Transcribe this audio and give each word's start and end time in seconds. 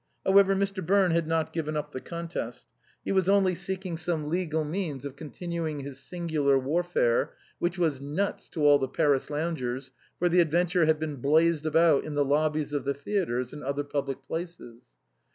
However, 0.25 0.55
Mr. 0.55 0.83
Birne 0.83 1.11
had 1.11 1.27
not 1.27 1.53
given 1.53 1.77
up 1.77 1.91
the 1.91 2.01
contest: 2.01 2.65
he 3.05 3.11
was 3.11 3.29
only 3.29 3.53
seeking 3.53 3.97
some 3.97 4.29
legal 4.31 4.65
means 4.65 5.05
of 5.05 5.15
continuing 5.15 5.83
this 5.83 5.99
singular 5.99 6.57
warfare, 6.57 7.35
which 7.59 7.77
was" 7.77 8.01
nuts" 8.17 8.49
to 8.53 8.65
all 8.65 8.79
the 8.79 8.87
Paris 8.87 9.29
loungers, 9.29 9.91
for 10.17 10.27
the 10.27 10.39
adventure 10.41 10.87
had 10.87 10.99
been 10.99 11.17
blazed 11.17 11.67
about 11.67 12.03
in 12.03 12.15
the 12.15 12.25
lobbies 12.25 12.73
of 12.73 12.83
the 12.83 12.95
theatres 12.95 13.53
and 13.53 13.63
other 13.63 13.83
public 13.83 14.25
places. 14.25 14.85